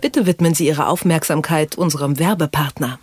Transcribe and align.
Bitte 0.00 0.26
widmen 0.26 0.54
Sie 0.54 0.66
Ihre 0.66 0.88
Aufmerksamkeit 0.88 1.76
unserem 1.76 2.18
Werbepartner. 2.18 2.98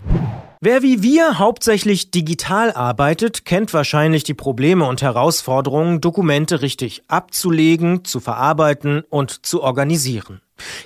Wer 0.66 0.82
wie 0.82 1.04
wir 1.04 1.40
hauptsächlich 1.40 2.12
digital 2.12 2.72
arbeitet, 2.72 3.44
kennt 3.44 3.74
wahrscheinlich 3.74 4.24
die 4.24 4.34
Probleme 4.34 4.86
und 4.86 5.02
Herausforderungen, 5.02 6.00
Dokumente 6.00 6.62
richtig 6.62 7.04
abzulegen, 7.10 8.06
zu 8.06 8.22
verarbeiten 8.22 9.04
und 9.10 9.46
zu 9.46 9.62
organisieren. 9.62 10.40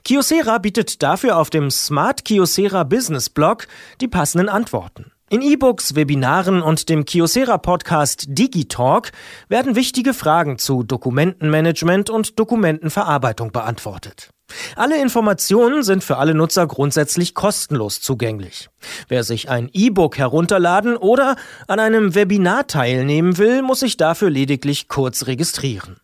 Kiosera 0.04 0.57
bietet 0.57 1.03
dafür 1.03 1.38
auf 1.38 1.51
dem 1.51 1.70
Smart 1.70 2.26
Kiosera 2.26 2.85
Business 2.85 3.29
Blog 3.29 3.67
die 4.01 4.08
passenden 4.08 4.49
Antworten. 4.49 5.12
In 5.29 5.42
E-Books, 5.42 5.94
Webinaren 5.94 6.62
und 6.62 6.89
dem 6.89 7.05
Kiosera 7.05 7.58
Podcast 7.58 8.26
Digitalk 8.29 9.12
werden 9.49 9.76
wichtige 9.76 10.13
Fragen 10.13 10.58
zu 10.58 10.81
Dokumentenmanagement 10.81 12.10
und 12.10 12.39
Dokumentenverarbeitung 12.39 13.51
beantwortet. 13.51 14.29
Alle 14.75 15.01
Informationen 15.01 15.83
sind 15.83 16.03
für 16.03 16.17
alle 16.17 16.34
Nutzer 16.34 16.67
grundsätzlich 16.67 17.33
kostenlos 17.33 18.01
zugänglich. 18.01 18.69
Wer 19.07 19.23
sich 19.23 19.49
ein 19.49 19.69
E-Book 19.73 20.17
herunterladen 20.17 20.97
oder 20.97 21.35
an 21.67 21.79
einem 21.79 22.15
Webinar 22.15 22.67
teilnehmen 22.67 23.38
will, 23.38 23.61
muss 23.61 23.81
sich 23.81 23.97
dafür 23.97 24.29
lediglich 24.29 24.88
kurz 24.88 25.27
registrieren. 25.27 25.97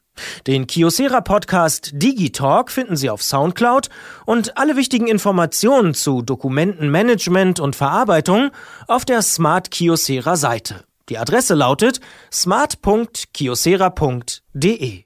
Den 0.46 0.68
Kiosera 0.68 1.22
Podcast 1.22 1.90
Digitalk 1.94 2.70
finden 2.70 2.96
Sie 2.96 3.10
auf 3.10 3.24
Soundcloud 3.24 3.90
und 4.26 4.58
alle 4.58 4.76
wichtigen 4.76 5.08
Informationen 5.08 5.96
zu 5.96 6.22
Dokumentenmanagement 6.22 7.60
und 7.60 7.76
Verarbeitung 7.76 8.52
auf 8.88 9.06
der 9.06 9.24
Smart 9.24 9.72
Kiosera 9.72 10.36
Seite. 10.36 10.84
Die 11.10 11.18
Adresse 11.18 11.56
lautet 11.56 12.00
smart.kiosera.de. 12.32 15.04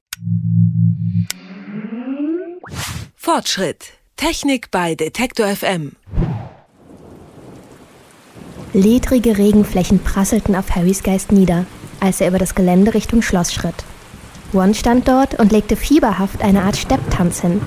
Fortschritt. 3.27 3.88
Technik 4.16 4.72
bei 4.72 4.95
Detektor 4.95 5.48
FM. 5.48 5.98
Ledrige 8.72 9.38
Regenflächen 9.38 10.02
prasselten 10.02 10.56
auf 10.56 10.73
Harrys 10.73 11.03
Geist 11.03 11.34
nieder, 11.34 11.66
als 12.00 12.22
er 12.22 12.30
über 12.30 12.38
das 12.38 12.56
Gelände 12.56 12.94
Richtung 12.94 13.22
Schloss 13.22 13.53
schritt. 13.53 13.84
One 14.53 14.73
stand 14.73 15.09
dort 15.09 15.38
und 15.42 15.52
legte 15.52 15.75
fieberhaft 15.75 16.42
eine 16.42 16.61
Art 16.61 16.78
Stepptanz 16.78 17.42
hin. 17.42 17.59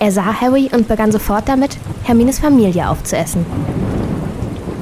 Er 0.00 0.10
sah 0.10 0.40
Harry 0.40 0.68
und 0.72 0.88
begann 0.88 1.12
sofort 1.12 1.48
damit, 1.48 1.76
Hermines 2.02 2.40
Familie 2.40 2.88
aufzuessen. 2.88 3.46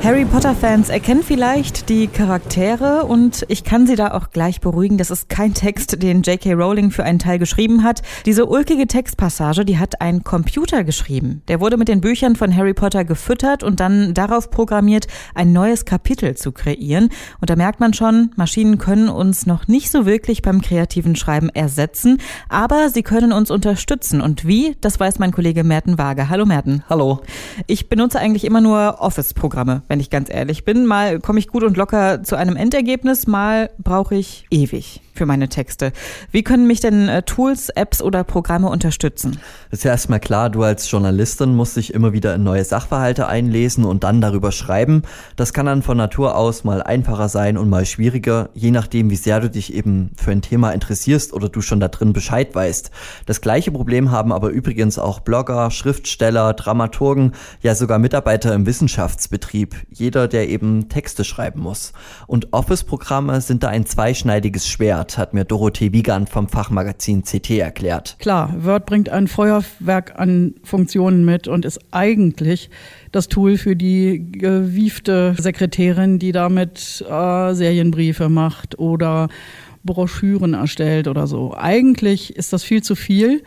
Harry 0.02 0.24
Potter-Fans 0.24 0.88
erkennen 0.88 1.22
vielleicht 1.22 1.90
die 1.90 2.06
Charaktere 2.06 3.04
und 3.04 3.44
ich 3.48 3.64
kann 3.64 3.86
sie 3.86 3.96
da 3.96 4.12
auch 4.12 4.30
gleich 4.30 4.62
beruhigen. 4.62 4.96
Das 4.96 5.10
ist 5.10 5.28
kein 5.28 5.52
Text, 5.52 6.02
den 6.02 6.22
J.K. 6.22 6.54
Rowling 6.54 6.90
für 6.90 7.04
einen 7.04 7.18
Teil 7.18 7.38
geschrieben 7.38 7.84
hat. 7.84 8.00
Diese 8.24 8.46
ulkige 8.46 8.86
Textpassage, 8.86 9.66
die 9.66 9.76
hat 9.78 10.00
ein 10.00 10.24
Computer 10.24 10.84
geschrieben. 10.84 11.42
Der 11.48 11.60
wurde 11.60 11.76
mit 11.76 11.88
den 11.88 12.00
Büchern 12.00 12.34
von 12.34 12.56
Harry 12.56 12.72
Potter 12.72 13.04
gefüttert 13.04 13.62
und 13.62 13.78
dann 13.78 14.14
darauf 14.14 14.50
programmiert, 14.50 15.06
ein 15.34 15.52
neues 15.52 15.84
Kapitel 15.84 16.34
zu 16.34 16.50
kreieren. 16.50 17.10
Und 17.42 17.50
da 17.50 17.56
merkt 17.56 17.78
man 17.78 17.92
schon, 17.92 18.30
Maschinen 18.36 18.78
können 18.78 19.10
uns 19.10 19.44
noch 19.44 19.68
nicht 19.68 19.90
so 19.90 20.06
wirklich 20.06 20.40
beim 20.40 20.62
kreativen 20.62 21.14
Schreiben 21.14 21.50
ersetzen, 21.50 22.22
aber 22.48 22.88
sie 22.88 23.02
können 23.02 23.32
uns 23.32 23.50
unterstützen. 23.50 24.22
Und 24.22 24.46
wie? 24.46 24.78
Das 24.80 24.98
weiß 24.98 25.18
mein 25.18 25.32
Kollege 25.32 25.62
Merten 25.62 25.98
Waage. 25.98 26.30
Hallo 26.30 26.46
Merten. 26.46 26.84
Hallo. 26.88 27.20
Ich 27.66 27.90
benutze 27.90 28.18
eigentlich 28.18 28.46
immer 28.46 28.62
nur 28.62 28.96
Office-Programme 29.00 29.82
wenn 29.90 29.98
ich 29.98 30.08
ganz 30.08 30.30
ehrlich 30.30 30.64
bin. 30.64 30.86
Mal 30.86 31.18
komme 31.18 31.40
ich 31.40 31.48
gut 31.48 31.64
und 31.64 31.76
locker 31.76 32.22
zu 32.22 32.36
einem 32.36 32.54
Endergebnis, 32.54 33.26
mal 33.26 33.70
brauche 33.78 34.14
ich 34.14 34.46
ewig 34.48 35.00
für 35.12 35.26
meine 35.26 35.48
Texte. 35.48 35.92
Wie 36.30 36.42
können 36.42 36.66
mich 36.66 36.80
denn 36.80 37.08
äh, 37.08 37.22
Tools, 37.22 37.68
Apps 37.68 38.00
oder 38.00 38.24
Programme 38.24 38.68
unterstützen? 38.68 39.38
ist 39.70 39.84
ja 39.84 39.90
erstmal 39.90 40.20
klar, 40.20 40.48
du 40.48 40.62
als 40.62 40.90
Journalistin 40.90 41.54
musst 41.54 41.76
dich 41.76 41.92
immer 41.92 42.12
wieder 42.12 42.34
in 42.34 42.42
neue 42.42 42.64
Sachverhalte 42.64 43.26
einlesen 43.26 43.84
und 43.84 44.02
dann 44.04 44.20
darüber 44.20 44.50
schreiben. 44.50 45.02
Das 45.36 45.52
kann 45.52 45.66
dann 45.66 45.82
von 45.82 45.98
Natur 45.98 46.36
aus 46.36 46.64
mal 46.64 46.82
einfacher 46.82 47.28
sein 47.28 47.58
und 47.58 47.68
mal 47.68 47.84
schwieriger, 47.84 48.48
je 48.54 48.70
nachdem, 48.70 49.10
wie 49.10 49.16
sehr 49.16 49.40
du 49.40 49.50
dich 49.50 49.74
eben 49.74 50.12
für 50.16 50.30
ein 50.30 50.40
Thema 50.40 50.70
interessierst 50.70 51.32
oder 51.34 51.48
du 51.48 51.60
schon 51.60 51.80
da 51.80 51.88
drin 51.88 52.12
Bescheid 52.12 52.54
weißt. 52.54 52.90
Das 53.26 53.40
gleiche 53.40 53.72
Problem 53.72 54.10
haben 54.10 54.32
aber 54.32 54.48
übrigens 54.50 54.98
auch 54.98 55.20
Blogger, 55.20 55.70
Schriftsteller, 55.70 56.54
Dramaturgen, 56.54 57.32
ja 57.60 57.74
sogar 57.74 57.98
Mitarbeiter 57.98 58.54
im 58.54 58.64
Wissenschaftsbetrieb. 58.64 59.79
Jeder, 59.90 60.28
der 60.28 60.48
eben 60.48 60.88
Texte 60.88 61.24
schreiben 61.24 61.60
muss. 61.60 61.92
Und 62.26 62.52
Office-Programme 62.52 63.40
sind 63.40 63.62
da 63.62 63.68
ein 63.68 63.86
zweischneidiges 63.86 64.68
Schwert. 64.68 65.18
Hat 65.18 65.34
mir 65.34 65.44
Dorothee 65.44 65.92
Wiegand 65.92 66.28
vom 66.28 66.48
Fachmagazin 66.48 67.22
CT 67.24 67.50
erklärt. 67.50 68.16
Klar, 68.18 68.54
Word 68.58 68.86
bringt 68.86 69.08
ein 69.08 69.28
Feuerwerk 69.28 70.18
an 70.18 70.54
Funktionen 70.62 71.24
mit 71.24 71.48
und 71.48 71.64
ist 71.64 71.80
eigentlich 71.90 72.70
das 73.12 73.28
Tool 73.28 73.56
für 73.56 73.76
die 73.76 74.30
gewiefte 74.32 75.34
Sekretärin, 75.38 76.18
die 76.18 76.32
damit 76.32 77.04
äh, 77.08 77.54
Serienbriefe 77.54 78.28
macht 78.28 78.78
oder 78.78 79.28
Broschüren 79.84 80.54
erstellt 80.54 81.08
oder 81.08 81.26
so. 81.26 81.54
Eigentlich 81.56 82.36
ist 82.36 82.52
das 82.52 82.62
viel 82.62 82.82
zu 82.82 82.94
viel 82.94 83.42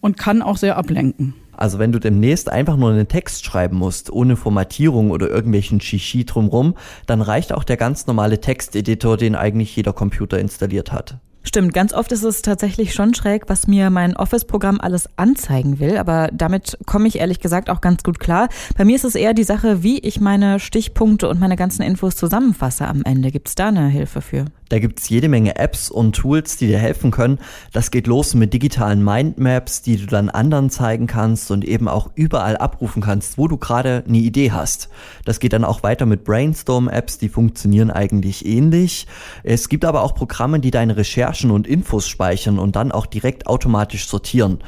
und 0.00 0.16
kann 0.16 0.42
auch 0.42 0.56
sehr 0.56 0.76
ablenken. 0.76 1.34
Also 1.58 1.78
wenn 1.80 1.90
du 1.90 1.98
demnächst 1.98 2.50
einfach 2.50 2.76
nur 2.76 2.90
einen 2.90 3.08
Text 3.08 3.44
schreiben 3.44 3.76
musst, 3.76 4.10
ohne 4.10 4.36
Formatierung 4.36 5.10
oder 5.10 5.28
irgendwelchen 5.28 5.80
Shishi 5.80 6.24
drumrum, 6.24 6.74
dann 7.06 7.20
reicht 7.20 7.52
auch 7.52 7.64
der 7.64 7.76
ganz 7.76 8.06
normale 8.06 8.40
Texteditor, 8.40 9.16
den 9.16 9.34
eigentlich 9.34 9.74
jeder 9.74 9.92
Computer 9.92 10.38
installiert 10.38 10.92
hat. 10.92 11.18
Stimmt, 11.42 11.72
ganz 11.72 11.94
oft 11.94 12.12
ist 12.12 12.24
es 12.24 12.42
tatsächlich 12.42 12.94
schon 12.94 13.14
schräg, 13.14 13.48
was 13.48 13.66
mir 13.66 13.90
mein 13.90 14.16
Office-Programm 14.16 14.80
alles 14.80 15.08
anzeigen 15.16 15.78
will, 15.80 15.96
aber 15.96 16.28
damit 16.32 16.78
komme 16.84 17.08
ich 17.08 17.18
ehrlich 17.18 17.40
gesagt 17.40 17.70
auch 17.70 17.80
ganz 17.80 18.02
gut 18.02 18.20
klar. 18.20 18.48
Bei 18.76 18.84
mir 18.84 18.96
ist 18.96 19.04
es 19.04 19.14
eher 19.14 19.34
die 19.34 19.44
Sache, 19.44 19.82
wie 19.82 19.98
ich 19.98 20.20
meine 20.20 20.60
Stichpunkte 20.60 21.28
und 21.28 21.40
meine 21.40 21.56
ganzen 21.56 21.82
Infos 21.82 22.16
zusammenfasse 22.16 22.86
am 22.86 23.02
Ende. 23.02 23.30
Gibt 23.30 23.48
es 23.48 23.54
da 23.54 23.68
eine 23.68 23.88
Hilfe 23.88 24.20
für? 24.20 24.44
Da 24.68 24.78
gibt's 24.78 25.08
jede 25.08 25.28
Menge 25.28 25.56
Apps 25.56 25.90
und 25.90 26.14
Tools, 26.14 26.56
die 26.56 26.66
dir 26.66 26.78
helfen 26.78 27.10
können. 27.10 27.38
Das 27.72 27.90
geht 27.90 28.06
los 28.06 28.34
mit 28.34 28.52
digitalen 28.52 29.02
Mindmaps, 29.02 29.82
die 29.82 29.96
du 29.96 30.06
dann 30.06 30.28
anderen 30.28 30.70
zeigen 30.70 31.06
kannst 31.06 31.50
und 31.50 31.64
eben 31.64 31.88
auch 31.88 32.10
überall 32.14 32.56
abrufen 32.56 33.02
kannst, 33.02 33.38
wo 33.38 33.48
du 33.48 33.56
gerade 33.56 34.04
eine 34.06 34.18
Idee 34.18 34.52
hast. 34.52 34.88
Das 35.24 35.40
geht 35.40 35.52
dann 35.52 35.64
auch 35.64 35.82
weiter 35.82 36.06
mit 36.06 36.24
Brainstorm-Apps, 36.24 37.18
die 37.18 37.28
funktionieren 37.28 37.90
eigentlich 37.90 38.46
ähnlich. 38.46 39.06
Es 39.42 39.68
gibt 39.68 39.84
aber 39.84 40.02
auch 40.02 40.14
Programme, 40.14 40.60
die 40.60 40.70
deine 40.70 40.96
Recherchen 40.96 41.50
und 41.50 41.66
Infos 41.66 42.08
speichern 42.08 42.58
und 42.58 42.76
dann 42.76 42.92
auch 42.92 43.06
direkt 43.06 43.46
automatisch 43.46 44.06
sortieren. 44.06 44.58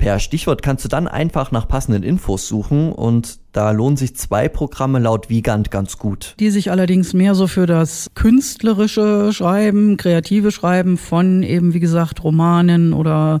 Per 0.00 0.18
Stichwort 0.18 0.62
kannst 0.62 0.82
du 0.82 0.88
dann 0.88 1.06
einfach 1.06 1.52
nach 1.52 1.68
passenden 1.68 2.02
Infos 2.02 2.48
suchen 2.48 2.90
und 2.90 3.38
da 3.52 3.70
lohnen 3.70 3.98
sich 3.98 4.16
zwei 4.16 4.48
Programme 4.48 4.98
laut 4.98 5.28
Wiegand 5.28 5.70
ganz 5.70 5.98
gut. 5.98 6.36
Die 6.40 6.48
sich 6.48 6.70
allerdings 6.70 7.12
mehr 7.12 7.34
so 7.34 7.46
für 7.46 7.66
das 7.66 8.06
künstlerische 8.14 9.30
Schreiben, 9.34 9.98
kreative 9.98 10.52
Schreiben 10.52 10.96
von 10.96 11.42
eben, 11.42 11.74
wie 11.74 11.80
gesagt, 11.80 12.24
Romanen 12.24 12.94
oder 12.94 13.40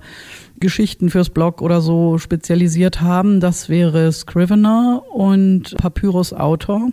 Geschichten 0.60 1.08
fürs 1.08 1.30
Blog 1.30 1.62
oder 1.62 1.80
so 1.80 2.18
spezialisiert 2.18 3.00
haben. 3.00 3.40
Das 3.40 3.70
wäre 3.70 4.12
Scrivener 4.12 5.02
und 5.14 5.74
Papyrus 5.78 6.34
Autor. 6.34 6.90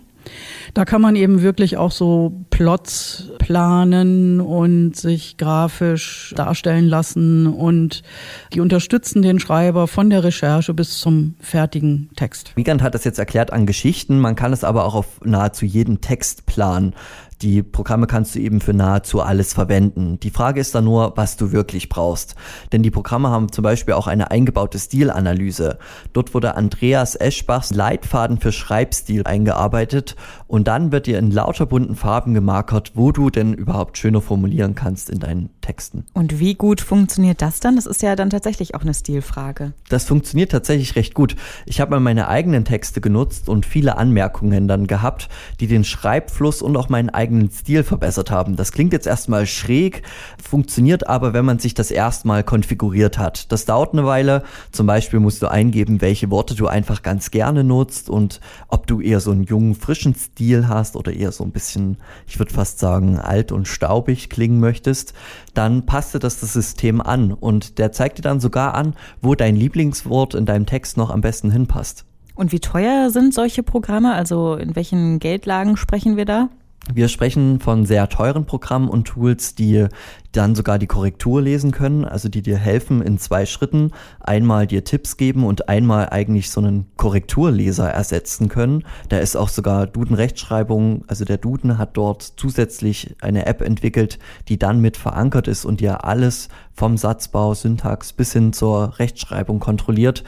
Da 0.78 0.84
kann 0.84 1.02
man 1.02 1.16
eben 1.16 1.42
wirklich 1.42 1.76
auch 1.76 1.90
so 1.90 2.44
Plots 2.50 3.32
planen 3.40 4.40
und 4.40 4.94
sich 4.94 5.36
grafisch 5.36 6.32
darstellen 6.36 6.86
lassen 6.86 7.48
und 7.48 8.04
die 8.52 8.60
unterstützen 8.60 9.22
den 9.22 9.40
Schreiber 9.40 9.88
von 9.88 10.08
der 10.08 10.22
Recherche 10.22 10.74
bis 10.74 11.00
zum 11.00 11.34
fertigen 11.40 12.10
Text. 12.14 12.52
Wiegand 12.54 12.80
hat 12.80 12.94
das 12.94 13.02
jetzt 13.02 13.18
erklärt 13.18 13.52
an 13.52 13.66
Geschichten, 13.66 14.20
man 14.20 14.36
kann 14.36 14.52
es 14.52 14.62
aber 14.62 14.84
auch 14.84 14.94
auf 14.94 15.20
nahezu 15.24 15.64
jeden 15.64 16.00
Text 16.00 16.46
planen. 16.46 16.94
Die 17.42 17.62
Programme 17.62 18.08
kannst 18.08 18.34
du 18.34 18.40
eben 18.40 18.60
für 18.60 18.74
nahezu 18.74 19.22
alles 19.22 19.54
verwenden. 19.54 20.18
Die 20.20 20.30
Frage 20.30 20.60
ist 20.60 20.74
dann 20.74 20.84
nur, 20.84 21.12
was 21.16 21.36
du 21.36 21.52
wirklich 21.52 21.88
brauchst. 21.88 22.34
Denn 22.72 22.82
die 22.82 22.90
Programme 22.90 23.30
haben 23.30 23.52
zum 23.52 23.62
Beispiel 23.62 23.94
auch 23.94 24.08
eine 24.08 24.32
eingebaute 24.32 24.78
Stilanalyse. 24.78 25.78
Dort 26.12 26.34
wurde 26.34 26.56
Andreas 26.56 27.14
Eschbachs 27.14 27.70
Leitfaden 27.70 28.40
für 28.40 28.50
Schreibstil 28.50 29.22
eingearbeitet 29.24 30.16
und 30.48 30.66
dann 30.68 30.92
wird 30.92 31.06
dir 31.06 31.18
in 31.18 31.30
lauter 31.30 31.66
bunten 31.66 31.96
Farben 31.96 32.34
gemarkert, 32.34 32.92
wo 32.94 33.12
du 33.12 33.30
denn 33.30 33.54
überhaupt 33.54 33.96
schöner 33.96 34.20
formulieren 34.20 34.74
kannst 34.74 35.08
in 35.08 35.18
deinen 35.18 35.48
Texten. 35.62 36.04
Und 36.12 36.38
wie 36.38 36.54
gut 36.54 36.80
funktioniert 36.80 37.40
das 37.40 37.60
dann? 37.60 37.76
Das 37.76 37.86
ist 37.86 38.02
ja 38.02 38.14
dann 38.16 38.30
tatsächlich 38.30 38.74
auch 38.74 38.82
eine 38.82 38.94
Stilfrage. 38.94 39.72
Das 39.88 40.04
funktioniert 40.04 40.52
tatsächlich 40.52 40.96
recht 40.96 41.14
gut. 41.14 41.36
Ich 41.66 41.80
habe 41.80 41.92
mal 41.92 42.00
meine 42.00 42.28
eigenen 42.28 42.64
Texte 42.64 43.00
genutzt 43.00 43.48
und 43.48 43.64
viele 43.64 43.96
Anmerkungen 43.96 44.68
dann 44.68 44.86
gehabt, 44.86 45.28
die 45.60 45.66
den 45.66 45.84
Schreibfluss 45.84 46.62
und 46.62 46.76
auch 46.76 46.88
meinen 46.88 47.10
eigenen 47.10 47.38
eigenen 47.38 47.50
Stil 47.50 47.84
verbessert 47.84 48.30
haben. 48.30 48.56
Das 48.56 48.72
klingt 48.72 48.92
jetzt 48.92 49.06
erstmal 49.06 49.46
schräg, 49.46 50.02
funktioniert 50.42 51.06
aber, 51.06 51.32
wenn 51.32 51.44
man 51.44 51.58
sich 51.58 51.74
das 51.74 51.90
erstmal 51.90 52.42
konfiguriert 52.42 53.18
hat. 53.18 53.52
Das 53.52 53.64
dauert 53.64 53.92
eine 53.92 54.04
Weile. 54.04 54.42
Zum 54.72 54.86
Beispiel 54.86 55.20
musst 55.20 55.42
du 55.42 55.50
eingeben, 55.50 56.00
welche 56.00 56.30
Worte 56.30 56.54
du 56.54 56.66
einfach 56.66 57.02
ganz 57.02 57.30
gerne 57.30 57.64
nutzt 57.64 58.10
und 58.10 58.40
ob 58.68 58.86
du 58.86 59.00
eher 59.00 59.20
so 59.20 59.30
einen 59.30 59.44
jungen, 59.44 59.74
frischen 59.74 60.14
Stil 60.14 60.47
hast 60.56 60.96
oder 60.96 61.12
eher 61.12 61.32
so 61.32 61.44
ein 61.44 61.50
bisschen, 61.50 61.98
ich 62.26 62.38
würde 62.38 62.52
fast 62.52 62.78
sagen, 62.78 63.18
alt 63.18 63.52
und 63.52 63.68
staubig 63.68 64.30
klingen 64.30 64.60
möchtest. 64.60 65.14
Dann 65.54 65.86
passt 65.86 66.14
dir 66.14 66.18
das 66.18 66.40
das 66.40 66.52
System 66.52 67.00
an 67.00 67.32
und 67.32 67.78
der 67.78 67.92
zeigt 67.92 68.18
dir 68.18 68.22
dann 68.22 68.40
sogar 68.40 68.74
an, 68.74 68.94
wo 69.20 69.34
dein 69.34 69.56
Lieblingswort 69.56 70.34
in 70.34 70.46
deinem 70.46 70.66
Text 70.66 70.96
noch 70.96 71.10
am 71.10 71.20
besten 71.20 71.50
hinpasst. 71.50 72.04
Und 72.34 72.52
wie 72.52 72.60
teuer 72.60 73.10
sind 73.10 73.34
solche 73.34 73.62
Programme? 73.62 74.14
Also 74.14 74.54
in 74.54 74.76
welchen 74.76 75.18
Geldlagen 75.18 75.76
sprechen 75.76 76.16
wir 76.16 76.24
da? 76.24 76.48
Wir 76.92 77.08
sprechen 77.08 77.60
von 77.60 77.84
sehr 77.84 78.08
teuren 78.08 78.46
Programmen 78.46 78.88
und 78.88 79.08
Tools, 79.08 79.54
die 79.54 79.86
dann 80.32 80.54
sogar 80.54 80.78
die 80.78 80.86
Korrektur 80.86 81.40
lesen 81.40 81.72
können, 81.72 82.04
also 82.04 82.28
die 82.28 82.42
dir 82.42 82.58
helfen 82.58 83.02
in 83.02 83.18
zwei 83.18 83.46
Schritten, 83.46 83.92
einmal 84.20 84.66
dir 84.66 84.84
Tipps 84.84 85.16
geben 85.16 85.44
und 85.44 85.68
einmal 85.68 86.10
eigentlich 86.10 86.50
so 86.50 86.60
einen 86.60 86.86
Korrekturleser 86.96 87.88
ersetzen 87.88 88.48
können. 88.48 88.84
Da 89.08 89.18
ist 89.18 89.36
auch 89.36 89.48
sogar 89.48 89.86
Duden 89.86 90.14
Rechtschreibung, 90.14 91.04
also 91.06 91.24
der 91.24 91.38
Duden 91.38 91.78
hat 91.78 91.96
dort 91.96 92.22
zusätzlich 92.22 93.16
eine 93.20 93.46
App 93.46 93.62
entwickelt, 93.62 94.18
die 94.48 94.58
dann 94.58 94.80
mit 94.80 94.96
verankert 94.96 95.48
ist 95.48 95.64
und 95.64 95.80
dir 95.80 96.04
alles 96.04 96.48
vom 96.74 96.96
Satzbau, 96.96 97.54
Syntax 97.54 98.12
bis 98.12 98.32
hin 98.32 98.52
zur 98.52 98.98
Rechtschreibung 98.98 99.58
kontrolliert. 99.58 100.22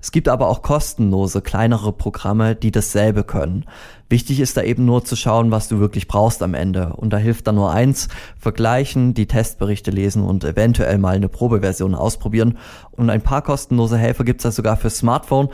Es 0.00 0.12
gibt 0.12 0.28
aber 0.28 0.46
auch 0.48 0.62
kostenlose, 0.62 1.42
kleinere 1.42 1.92
Programme, 1.92 2.54
die 2.54 2.70
dasselbe 2.70 3.24
können. 3.24 3.64
Wichtig 4.08 4.38
ist 4.38 4.56
da 4.56 4.62
eben 4.62 4.84
nur 4.84 5.04
zu 5.04 5.16
schauen, 5.16 5.50
was 5.50 5.66
du 5.66 5.80
wirklich 5.80 6.06
brauchst 6.06 6.44
am 6.44 6.54
Ende. 6.54 6.92
Und 6.94 7.12
da 7.12 7.16
hilft 7.16 7.48
dann 7.48 7.56
nur 7.56 7.72
eins, 7.72 8.06
vergleichen, 8.38 9.14
die 9.14 9.26
Testberichte 9.46 9.92
lesen 9.92 10.24
und 10.24 10.42
eventuell 10.42 10.98
mal 10.98 11.14
eine 11.14 11.28
Probeversion 11.28 11.94
ausprobieren. 11.94 12.58
Und 12.90 13.10
ein 13.10 13.22
paar 13.22 13.42
kostenlose 13.42 13.96
Helfer 13.96 14.24
gibt's 14.24 14.42
da 14.42 14.50
sogar 14.50 14.76
für 14.76 14.90
Smartphone, 14.90 15.48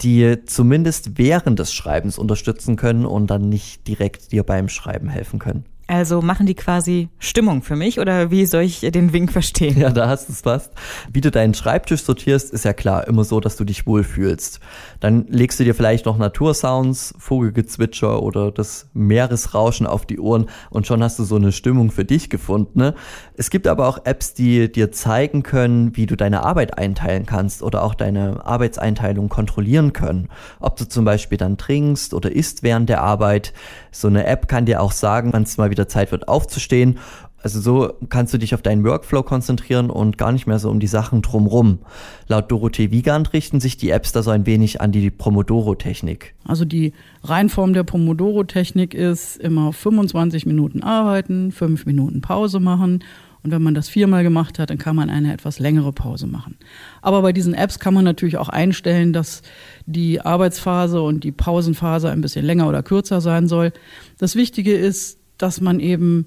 die 0.00 0.44
zumindest 0.46 1.16
während 1.16 1.58
des 1.60 1.72
Schreibens 1.72 2.18
unterstützen 2.18 2.74
können 2.76 3.06
und 3.06 3.28
dann 3.28 3.48
nicht 3.48 3.86
direkt 3.86 4.32
dir 4.32 4.42
beim 4.42 4.68
Schreiben 4.68 5.08
helfen 5.08 5.38
können. 5.38 5.64
Also 5.88 6.20
machen 6.20 6.46
die 6.46 6.54
quasi 6.54 7.08
Stimmung 7.20 7.62
für 7.62 7.76
mich 7.76 8.00
oder 8.00 8.32
wie 8.32 8.44
soll 8.46 8.62
ich 8.62 8.80
den 8.80 9.12
Wink 9.12 9.30
verstehen? 9.30 9.78
Ja, 9.78 9.90
da 9.90 10.08
hast 10.08 10.28
du 10.28 10.32
es 10.32 10.40
fast. 10.40 10.72
Wie 11.12 11.20
du 11.20 11.30
deinen 11.30 11.54
Schreibtisch 11.54 12.02
sortierst, 12.02 12.52
ist 12.52 12.64
ja 12.64 12.72
klar 12.72 13.06
immer 13.06 13.22
so, 13.22 13.38
dass 13.38 13.56
du 13.56 13.64
dich 13.64 13.86
wohlfühlst. 13.86 14.58
Dann 14.98 15.26
legst 15.28 15.60
du 15.60 15.64
dir 15.64 15.76
vielleicht 15.76 16.06
noch 16.06 16.18
Natursounds, 16.18 17.14
Vogelgezwitscher 17.18 18.20
oder 18.20 18.50
das 18.50 18.88
Meeresrauschen 18.94 19.86
auf 19.86 20.06
die 20.06 20.18
Ohren 20.18 20.46
und 20.70 20.88
schon 20.88 21.02
hast 21.04 21.20
du 21.20 21.24
so 21.24 21.36
eine 21.36 21.52
Stimmung 21.52 21.92
für 21.92 22.04
dich 22.04 22.30
gefunden. 22.30 22.78
Ne? 22.80 22.94
Es 23.36 23.50
gibt 23.50 23.68
aber 23.68 23.86
auch 23.86 24.04
Apps, 24.04 24.34
die 24.34 24.70
dir 24.70 24.90
zeigen 24.90 25.44
können, 25.44 25.96
wie 25.96 26.06
du 26.06 26.16
deine 26.16 26.42
Arbeit 26.42 26.78
einteilen 26.78 27.26
kannst 27.26 27.62
oder 27.62 27.84
auch 27.84 27.94
deine 27.94 28.44
Arbeitseinteilung 28.44 29.28
kontrollieren 29.28 29.92
können. 29.92 30.30
Ob 30.58 30.76
du 30.76 30.88
zum 30.88 31.04
Beispiel 31.04 31.38
dann 31.38 31.58
trinkst 31.58 32.12
oder 32.12 32.32
isst 32.32 32.64
während 32.64 32.88
der 32.88 33.02
Arbeit. 33.02 33.52
So 33.92 34.08
eine 34.08 34.26
App 34.26 34.48
kann 34.48 34.66
dir 34.66 34.82
auch 34.82 34.92
sagen, 34.92 35.32
wann 35.32 35.44
es 35.44 35.56
mal 35.56 35.70
wieder 35.70 35.75
Zeit 35.88 36.12
wird 36.12 36.28
aufzustehen 36.28 36.98
also 37.46 37.60
so 37.60 37.92
kannst 38.08 38.34
du 38.34 38.38
dich 38.38 38.56
auf 38.56 38.62
deinen 38.62 38.82
Workflow 38.82 39.22
konzentrieren 39.22 39.88
und 39.88 40.18
gar 40.18 40.32
nicht 40.32 40.48
mehr 40.48 40.58
so 40.58 40.68
um 40.68 40.80
die 40.80 40.88
Sachen 40.88 41.22
drumrum. 41.22 41.78
Laut 42.26 42.50
Dorothee 42.50 42.90
Wiegand 42.90 43.32
richten 43.32 43.60
sich 43.60 43.76
die 43.76 43.90
Apps 43.90 44.10
da 44.10 44.24
so 44.24 44.32
ein 44.32 44.46
wenig 44.46 44.80
an 44.80 44.90
die 44.90 45.10
Pomodoro-Technik. 45.10 46.34
Also 46.44 46.64
die 46.64 46.92
Reinform 47.22 47.72
der 47.72 47.84
Pomodoro-Technik 47.84 48.94
ist 48.94 49.36
immer 49.36 49.72
25 49.72 50.44
Minuten 50.44 50.82
arbeiten, 50.82 51.52
5 51.52 51.86
Minuten 51.86 52.20
Pause 52.20 52.58
machen 52.58 53.04
und 53.44 53.52
wenn 53.52 53.62
man 53.62 53.74
das 53.74 53.88
viermal 53.88 54.24
gemacht 54.24 54.58
hat, 54.58 54.70
dann 54.70 54.78
kann 54.78 54.96
man 54.96 55.08
eine 55.08 55.32
etwas 55.32 55.60
längere 55.60 55.92
Pause 55.92 56.26
machen. 56.26 56.56
Aber 57.00 57.22
bei 57.22 57.32
diesen 57.32 57.54
Apps 57.54 57.78
kann 57.78 57.94
man 57.94 58.04
natürlich 58.04 58.38
auch 58.38 58.48
einstellen, 58.48 59.12
dass 59.12 59.42
die 59.84 60.20
Arbeitsphase 60.20 61.00
und 61.00 61.22
die 61.22 61.30
Pausenphase 61.30 62.10
ein 62.10 62.22
bisschen 62.22 62.44
länger 62.44 62.68
oder 62.68 62.82
kürzer 62.82 63.20
sein 63.20 63.46
soll. 63.46 63.72
Das 64.18 64.34
Wichtige 64.34 64.74
ist, 64.74 65.20
dass 65.38 65.60
man 65.60 65.80
eben 65.80 66.26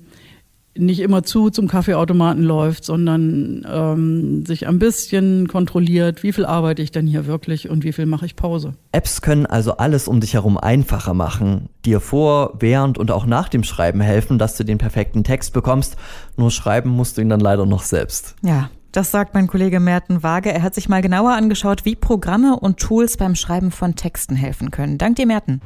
nicht 0.80 1.00
immer 1.00 1.24
zu 1.24 1.50
zum 1.50 1.68
Kaffeeautomaten 1.68 2.44
läuft, 2.44 2.86
sondern 2.86 3.66
ähm, 3.70 4.46
sich 4.46 4.68
ein 4.68 4.80
bisschen 4.80 5.48
kontrolliert, 5.48 6.24
wie 6.24 6.32
viel 6.32 6.46
arbeite 6.46 6.82
ich 6.82 6.92
denn 6.92 7.08
hier 7.08 7.26
wirklich 7.26 7.70
und 7.70 7.84
wie 7.84 7.92
viel 7.92 8.06
mache 8.06 8.26
ich 8.26 8.36
Pause. 8.36 8.74
Apps 8.92 9.22
können 9.22 9.46
also 9.46 9.78
alles 9.78 10.08
um 10.08 10.22
dich 10.22 10.34
herum 10.34 10.58
einfacher 10.58 11.14
machen, 11.14 11.70
dir 11.86 12.00
vor, 12.00 12.56
während 12.60 12.98
und 12.98 13.12
auch 13.12 13.26
nach 13.26 13.50
dem 13.50 13.64
Schreiben 13.64 14.02
helfen, 14.02 14.40
dass 14.40 14.56
du 14.58 14.64
den 14.64 14.78
perfekten 14.78 15.24
Text 15.24 15.54
bekommst. 15.54 15.98
Nur 16.38 16.52
schreiben 16.52 16.90
musst 16.90 17.18
du 17.18 17.22
ihn 17.22 17.30
dann 17.30 17.42
leider 17.42 17.66
noch 17.66 17.84
selbst. 17.84 18.36
Ja. 18.44 18.70
Das 18.92 19.12
sagt 19.12 19.36
mein 19.36 19.46
Kollege 19.46 19.80
Merten 19.80 20.24
Waage. 20.24 20.52
Er 20.52 20.64
hat 20.64 20.74
sich 20.74 20.90
mal 20.90 21.04
genauer 21.04 21.34
angeschaut, 21.34 21.86
wie 21.86 21.96
Programme 21.96 22.60
und 22.60 22.80
Tools 22.80 23.18
beim 23.18 23.36
Schreiben 23.36 23.70
von 23.70 23.94
Texten 23.94 24.36
helfen 24.36 24.72
können. 24.72 24.98
Dank 24.98 25.18
dir, 25.18 25.28
Merten. 25.28 25.62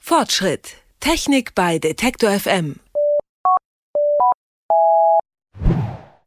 Fortschritt. 0.00 0.74
Technik 1.00 1.54
bei 1.54 1.78
Detektor 1.78 2.30
FM. 2.30 2.76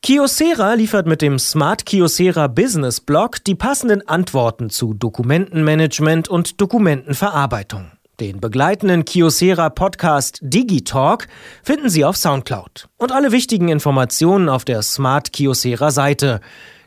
Kyocera 0.02 0.74
liefert 0.74 1.06
mit 1.06 1.22
dem 1.22 1.38
Smart 1.40 1.86
Kyocera 1.86 2.48
Business 2.48 3.02
Blog 3.02 3.44
die 3.44 3.56
passenden 3.56 4.08
Antworten 4.08 4.70
zu 4.70 4.94
Dokumentenmanagement 4.94 6.30
und 6.30 6.62
Dokumentenverarbeitung. 6.62 7.92
Den 8.20 8.40
begleitenden 8.40 9.06
Kyocera 9.06 9.70
Podcast 9.70 10.40
Digitalk 10.42 11.28
finden 11.64 11.90
Sie 11.90 12.06
auf 12.06 12.18
Soundcloud 12.18 12.88
und 12.98 13.12
alle 13.12 13.32
wichtigen 13.32 13.68
Informationen 13.68 14.50
auf 14.50 14.64
der 14.64 14.82
Smart 14.82 15.34
Kyocera 15.34 15.92
Seite. 15.92 16.40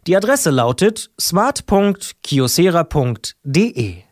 Die 0.06 0.16
Adresse 0.16 0.50
lautet 0.50 1.10
smart.kyocera.de. 1.20 4.04